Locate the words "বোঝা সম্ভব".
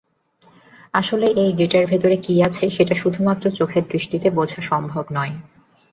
4.29-5.03